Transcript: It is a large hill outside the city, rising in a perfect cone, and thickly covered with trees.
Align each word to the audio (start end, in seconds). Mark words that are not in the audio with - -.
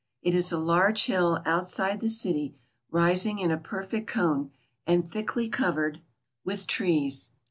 It 0.23 0.33
is 0.33 0.51
a 0.51 0.57
large 0.57 1.05
hill 1.05 1.43
outside 1.45 1.99
the 1.99 2.09
city, 2.09 2.55
rising 2.89 3.37
in 3.37 3.51
a 3.51 3.57
perfect 3.59 4.07
cone, 4.07 4.49
and 4.87 5.07
thickly 5.07 5.47
covered 5.47 6.01
with 6.43 6.65
trees. 6.65 7.29